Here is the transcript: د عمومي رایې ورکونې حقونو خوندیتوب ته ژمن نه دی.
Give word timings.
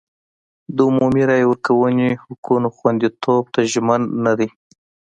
د 0.75 0.77
عمومي 0.87 1.23
رایې 1.29 1.45
ورکونې 1.47 2.09
حقونو 2.23 2.67
خوندیتوب 2.75 3.43
ته 3.53 3.59
ژمن 3.71 4.01
نه 4.25 4.33
دی. 4.39 4.49